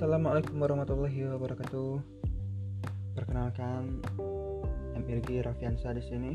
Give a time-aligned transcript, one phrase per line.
[0.00, 2.00] Assalamualaikum warahmatullahi wabarakatuh.
[3.12, 4.00] Perkenalkan,
[4.96, 6.32] MRG Rafiansa di sini.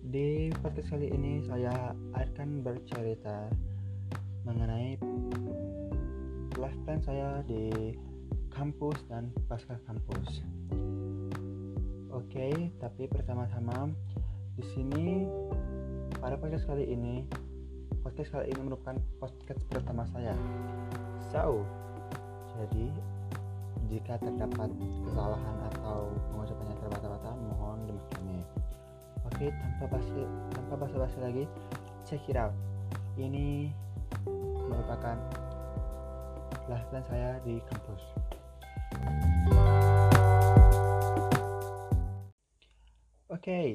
[0.00, 3.52] Di podcast kali ini saya akan bercerita
[4.48, 4.96] mengenai
[6.56, 7.92] life plan saya di
[8.48, 10.40] kampus dan pasca kampus.
[12.16, 13.92] Oke, tapi pertama-tama
[14.56, 15.28] di sini
[16.16, 17.28] pada podcast kali ini
[18.00, 20.32] podcast kali ini merupakan podcast pertama saya.
[21.28, 21.60] So,
[22.56, 22.88] jadi
[23.92, 24.72] jika terdapat
[25.04, 28.40] kesalahan atau pengucapannya terbata-bata, mohon dimaklumi.
[29.28, 30.24] Oke, tanpa basi
[30.56, 31.44] tanpa basa-basi lagi,
[32.08, 32.56] check it out.
[33.20, 33.68] Ini
[34.72, 35.20] merupakan
[36.88, 38.02] plan saya di kampus.
[43.28, 43.68] Oke, okay.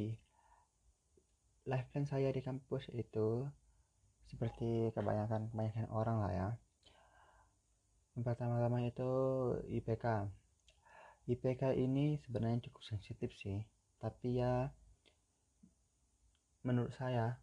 [1.69, 3.45] life plan saya di kampus itu
[4.25, 6.49] seperti kebanyakan kebanyakan orang lah ya
[8.13, 9.11] yang pertama-tama itu
[9.69, 10.29] IPK
[11.29, 13.63] IPK ini sebenarnya cukup sensitif sih
[13.97, 14.69] tapi ya
[16.63, 17.37] menurut saya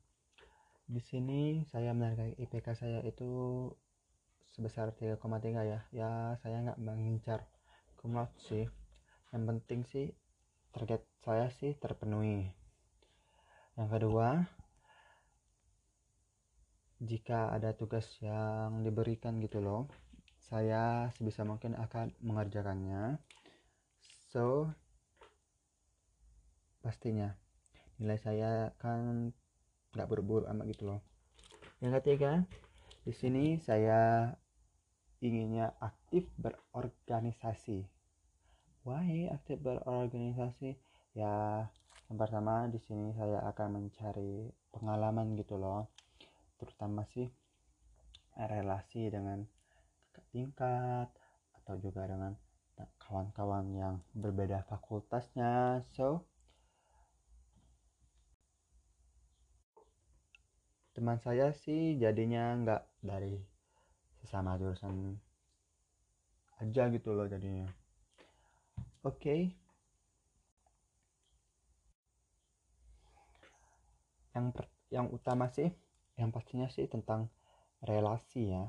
[0.91, 3.31] di sini saya menargai IPK saya itu
[4.51, 5.81] sebesar 3,3 ya.
[5.95, 6.11] Ya
[6.43, 7.47] saya nggak mengincar
[7.95, 8.67] kumlot sih.
[9.31, 10.07] Yang penting sih
[10.75, 12.51] target saya sih terpenuhi.
[13.79, 14.29] Yang kedua
[17.01, 19.89] jika ada tugas yang diberikan gitu loh
[20.51, 23.23] saya sebisa mungkin akan mengerjakannya.
[24.35, 24.67] So
[26.83, 27.39] pastinya
[28.03, 29.31] nilai saya kan
[29.95, 31.01] nggak buru-buru amat gitu loh.
[31.79, 32.43] Yang ketiga
[33.07, 34.35] di sini saya
[35.23, 37.87] inginnya aktif berorganisasi.
[38.83, 40.75] Why aktif berorganisasi?
[41.15, 41.71] Ya
[42.11, 45.87] yang pertama di sini saya akan mencari pengalaman gitu loh.
[46.59, 47.31] Terutama sih
[48.35, 49.47] relasi dengan
[50.31, 51.09] tingkat
[51.63, 52.33] atau juga dengan
[52.97, 55.85] kawan-kawan yang berbeda fakultasnya.
[55.93, 56.25] So
[60.97, 63.39] teman saya sih jadinya nggak dari
[64.25, 65.19] sesama jurusan
[66.59, 67.69] aja gitu loh jadinya.
[69.05, 69.17] Oke.
[69.17, 69.43] Okay.
[74.35, 75.69] yang per, yang utama sih
[76.15, 77.29] yang pastinya sih tentang
[77.83, 78.65] relasi ya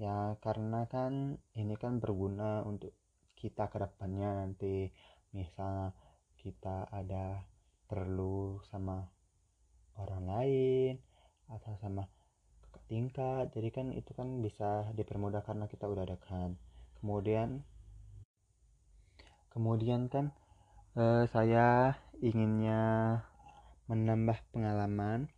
[0.00, 2.96] ya karena kan ini kan berguna untuk
[3.36, 4.88] kita ke depannya nanti.
[5.36, 5.92] Misal
[6.40, 7.44] kita ada
[7.84, 9.04] perlu sama
[10.00, 10.94] orang lain
[11.52, 12.08] atau sama
[12.64, 13.44] kakak tingkat.
[13.52, 16.56] Jadi kan itu kan bisa dipermudah karena kita udah dekat.
[17.00, 17.60] Kemudian
[19.52, 20.32] kemudian kan
[20.96, 23.20] eh, saya inginnya
[23.84, 25.28] menambah pengalaman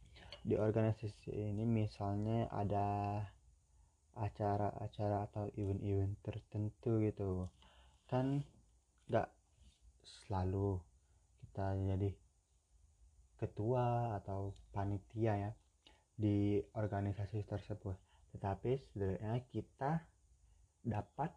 [0.47, 1.67] di organisasi ini.
[1.67, 2.87] Misalnya ada
[4.17, 7.49] acara-acara atau event-event tertentu gitu.
[8.09, 8.45] Kan
[9.09, 9.29] nggak
[10.03, 10.81] selalu
[11.41, 12.11] kita jadi
[13.41, 15.51] ketua atau panitia ya
[16.15, 17.97] di organisasi tersebut.
[18.37, 20.01] Tetapi sebenarnya kita
[20.83, 21.31] dapat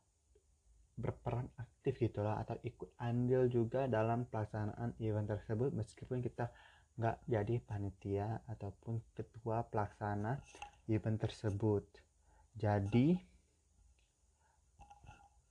[0.96, 6.48] berperan aktif gitulah atau ikut andil juga dalam pelaksanaan event tersebut meskipun kita
[6.96, 10.40] nggak jadi panitia ataupun ketua pelaksana
[10.88, 11.84] event tersebut
[12.56, 13.20] jadi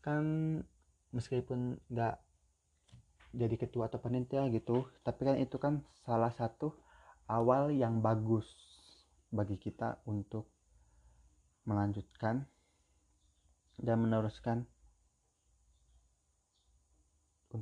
[0.04, 0.24] kan
[1.12, 2.16] meskipun nggak
[3.34, 6.76] jadi ketua atau panitia gitu tapi kan itu kan salah satu
[7.28, 8.46] awal yang bagus
[9.32, 10.46] bagi kita untuk
[11.64, 12.44] melanjutkan
[13.80, 14.68] dan meneruskan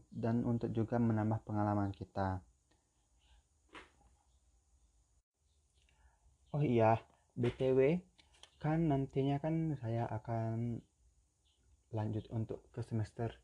[0.08, 2.40] dan untuk juga menambah pengalaman kita.
[6.52, 7.00] Oh iya
[7.32, 8.00] btw
[8.62, 10.78] kan nantinya kan saya akan
[11.90, 13.34] lanjut untuk ke semester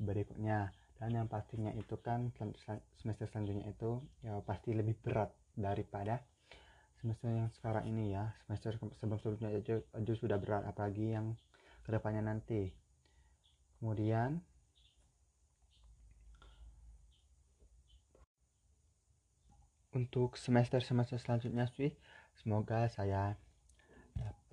[0.00, 0.72] berikutnya.
[0.96, 2.32] Dan yang pastinya itu kan
[2.96, 6.22] semester selanjutnya itu ya pasti lebih berat daripada
[7.02, 8.32] semester yang sekarang ini ya.
[8.48, 9.76] Semester sebelum sebelumnya aja,
[10.16, 11.36] sudah berat apalagi yang
[11.84, 12.70] ke depannya nanti.
[13.82, 14.40] Kemudian
[19.92, 21.92] untuk semester semester selanjutnya sih
[22.40, 23.36] Semoga saya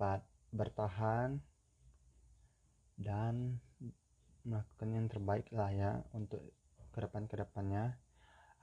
[0.00, 1.44] dapat bertahan
[2.96, 3.60] dan
[4.48, 6.40] melakukan yang terbaik lah ya untuk
[6.88, 8.00] ke depan ke depannya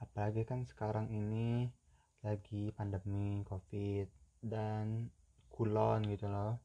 [0.02, 1.70] apalagi kan sekarang ini
[2.26, 4.10] lagi pandemi covid
[4.42, 5.14] dan
[5.46, 6.58] kulon gitu loh.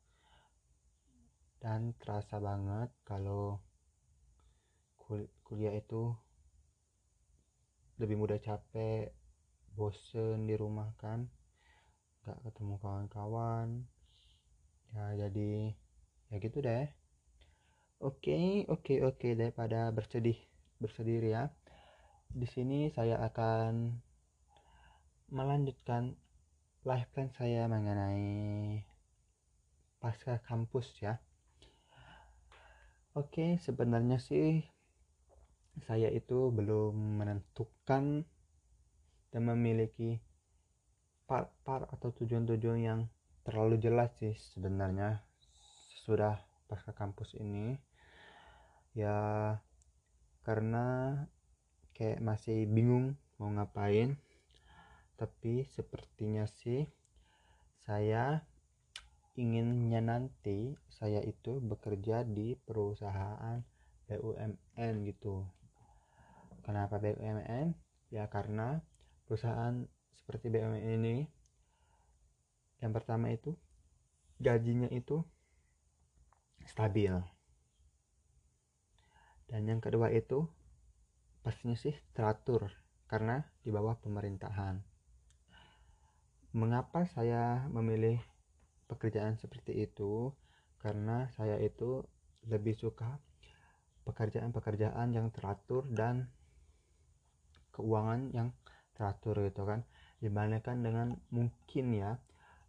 [1.62, 3.62] Dan terasa banget kalau
[4.98, 6.18] kul kuliah itu
[8.02, 9.14] lebih mudah capek
[9.78, 11.30] bosen di rumah kan.
[12.26, 13.93] Gak ketemu kawan-kawan
[14.94, 15.74] ya jadi
[16.30, 16.86] ya gitu deh
[18.04, 20.36] Oke, oke, oke daripada bersedih
[20.76, 21.56] bersedih ya.
[22.36, 23.96] Di sini saya akan
[25.32, 26.20] melanjutkan
[26.84, 28.84] life plan saya mengenai
[30.04, 31.24] pasca kampus ya.
[33.16, 34.68] Oke, sebenarnya sih
[35.88, 38.28] saya itu belum menentukan
[39.32, 40.20] dan memiliki
[41.24, 43.02] part-part atau tujuan-tujuan yang
[43.44, 45.24] terlalu jelas sih sebenarnya.
[46.04, 47.76] Sudah pasca kampus ini
[48.96, 49.56] ya
[50.44, 51.16] karena
[51.96, 54.16] kayak masih bingung mau ngapain.
[55.20, 56.84] Tapi sepertinya sih
[57.84, 58.44] saya
[59.34, 63.60] inginnya nanti saya itu bekerja di perusahaan
[64.08, 65.44] BUMN gitu.
[66.64, 67.76] Kenapa BUMN
[68.14, 68.80] ya karena
[69.26, 69.84] perusahaan
[70.16, 71.16] seperti BUMN ini
[72.84, 73.56] yang pertama itu
[74.44, 75.24] gajinya itu
[76.68, 77.16] stabil.
[79.48, 80.44] Dan yang kedua itu
[81.40, 82.68] pastinya sih teratur
[83.08, 84.84] karena di bawah pemerintahan.
[86.52, 88.20] Mengapa saya memilih
[88.92, 90.36] pekerjaan seperti itu?
[90.84, 92.04] Karena saya itu
[92.52, 93.16] lebih suka
[94.04, 96.28] pekerjaan-pekerjaan yang teratur dan
[97.72, 98.52] keuangan yang
[98.92, 99.88] teratur gitu kan.
[100.20, 102.20] Dibandingkan dengan mungkin ya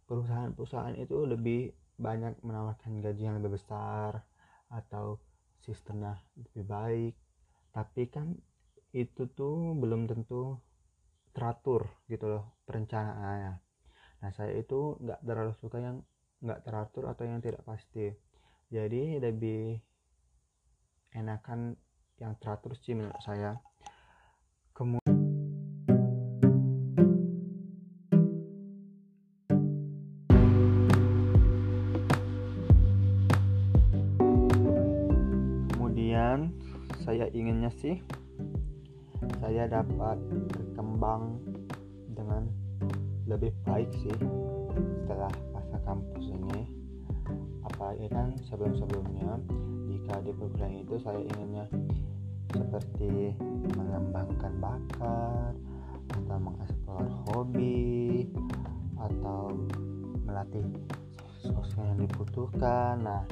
[0.05, 4.25] perusahaan-perusahaan itu lebih banyak menawarkan gaji yang lebih besar
[4.69, 5.17] atau
[5.61, 7.13] sistemnya lebih baik.
[7.73, 8.35] Tapi kan
[8.95, 10.59] itu tuh belum tentu
[11.35, 13.53] teratur gitu loh perencanaannya.
[14.23, 15.99] Nah saya itu nggak terlalu suka yang
[16.39, 18.13] nggak teratur atau yang tidak pasti.
[18.71, 19.75] Jadi lebih
[21.15, 21.75] enakan
[22.19, 23.59] yang teratur sih menurut saya.
[24.75, 25.14] Kemudian
[37.65, 37.97] saya inginnya sih
[39.41, 40.17] saya dapat
[40.53, 41.41] berkembang
[42.13, 42.45] dengan
[43.25, 44.13] lebih baik sih
[45.01, 46.69] setelah masa kampus ini.
[47.65, 49.41] Apalagi kan sebelum-sebelumnya
[49.89, 51.65] jika di program itu saya inginnya
[52.53, 53.33] seperti
[53.73, 55.53] mengembangkan bakat
[56.21, 58.29] atau mengeksplor hobi
[58.93, 59.57] atau
[60.21, 60.65] melatih
[61.41, 63.01] sosok yang dibutuhkan.
[63.01, 63.25] Nah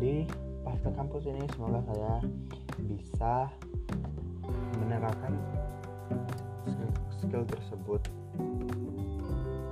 [0.00, 0.24] di
[0.64, 2.24] pasca kampus ini semoga saya
[2.82, 3.48] bisa
[4.80, 5.34] menerapkan
[6.66, 6.90] skill,
[7.22, 8.02] skill tersebut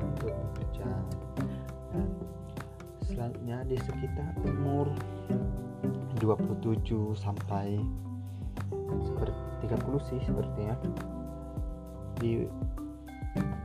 [0.00, 0.88] untuk bekerja.
[3.02, 4.87] Selanjutnya di sekitar umur
[6.22, 7.82] 27 sampai
[9.02, 10.75] seperti 30 sih sepertinya
[12.22, 12.46] di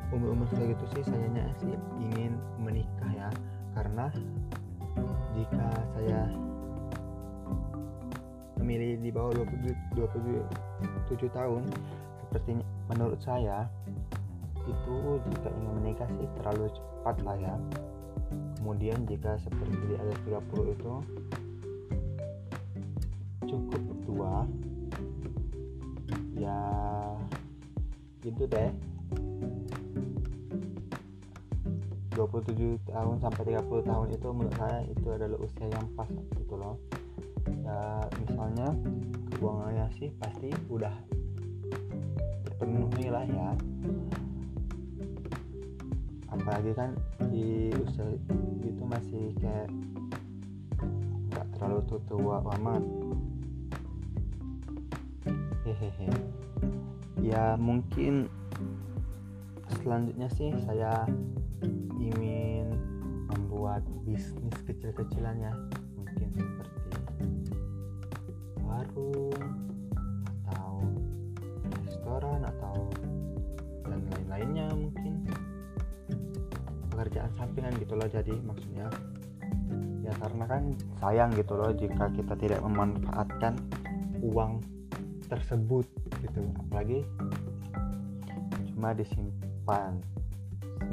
[0.10, 3.30] umur-umur segitu sih sayanya sih ingin menikah ya.
[3.78, 4.10] Karena
[5.38, 6.26] jika saya
[8.58, 9.98] memilih di bawah 27,
[11.14, 11.64] 27 tahun
[12.22, 13.70] sepertinya menurut saya
[14.68, 14.96] itu
[15.32, 17.56] jika ingin menikah sih terlalu cepat lah ya.
[18.60, 20.94] Kemudian jika seperti di atas 30 itu
[23.48, 24.44] cukup tua
[26.36, 26.60] ya
[28.20, 28.72] gitu deh.
[32.18, 36.82] 27 tahun sampai 30 tahun itu menurut saya itu adalah usia yang pas gitu loh
[37.64, 38.68] ya misalnya
[39.38, 40.94] keuangannya sih pasti udah
[42.48, 43.50] terpenuhi lah ya.
[46.34, 46.96] Apalagi kan
[47.30, 48.08] di usia
[48.64, 49.70] itu masih kayak
[51.32, 52.84] nggak terlalu tua amat.
[55.68, 56.10] Hehehe.
[57.20, 58.32] Ya mungkin
[59.84, 61.04] selanjutnya sih saya
[62.00, 62.72] ingin
[63.28, 65.54] membuat bisnis kecil-kecilan ya
[68.78, 69.34] warung
[70.46, 70.86] atau
[71.82, 72.76] restoran atau
[73.90, 75.14] dan lain-lainnya mungkin.
[76.94, 78.88] Pekerjaan sampingan gitu loh jadi maksudnya.
[80.06, 80.64] Ya karena kan
[81.02, 83.58] sayang gitu loh jika kita tidak memanfaatkan
[84.22, 84.62] uang
[85.26, 85.86] tersebut
[86.22, 86.42] gitu.
[86.70, 87.02] Apalagi
[88.74, 89.98] cuma disimpan.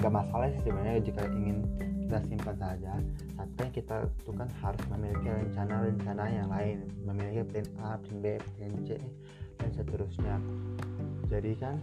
[0.00, 1.68] Nggak masalah sih sebenarnya jika ingin
[2.04, 2.92] kita simpan saja
[3.34, 3.96] tapi kan kita
[4.30, 8.88] kan harus memiliki rencana-rencana yang lain memiliki plan A, plan B, plan C
[9.58, 10.34] dan seterusnya.
[11.26, 11.76] Jadi kan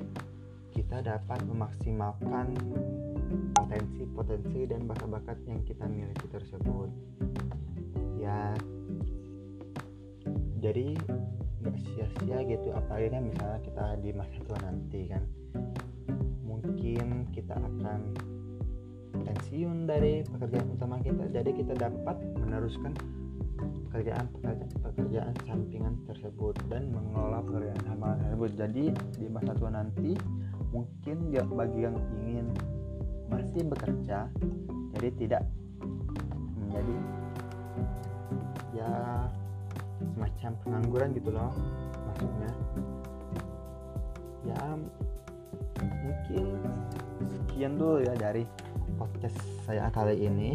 [0.71, 2.55] kita dapat memaksimalkan
[3.55, 6.89] potensi-potensi dan bakat-bakat yang kita miliki tersebut.
[8.15, 8.55] Ya.
[10.61, 10.95] Jadi
[11.61, 15.23] nggak sia-sia gitu apalagi kan misalnya kita di masa tua nanti kan
[16.41, 18.17] mungkin kita akan
[19.25, 21.29] pensiun dari pekerjaan utama kita.
[21.29, 22.93] Jadi kita dapat meneruskan
[23.91, 28.51] pekerjaan-pekerjaan sampingan tersebut dan mengelola pekerjaan sampingan tersebut.
[28.57, 28.83] Jadi
[29.19, 30.15] di masa tua nanti
[30.71, 32.47] mungkin ya bagi yang ingin
[33.27, 34.27] masih bekerja
[34.95, 35.43] jadi tidak
[36.59, 36.95] menjadi
[38.75, 38.91] ya
[39.99, 41.51] semacam pengangguran gitu loh
[42.07, 42.51] maksudnya.
[44.41, 44.61] Ya
[45.81, 46.45] mungkin
[47.21, 48.47] sekian dulu ya dari
[49.01, 50.53] podcast saya kali ini.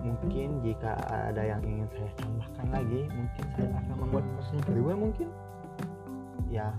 [0.00, 5.28] Mungkin jika ada yang ingin saya tambahkan lagi mungkin saya akan membuat yang kedua mungkin.
[6.48, 6.72] Ya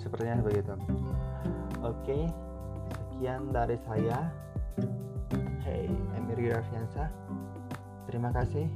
[0.00, 0.72] sepertinya begitu.
[1.84, 2.32] Oke
[2.96, 4.32] sekian dari saya.
[5.60, 7.12] Hey Emir Grafiansa
[8.06, 8.70] terima kasih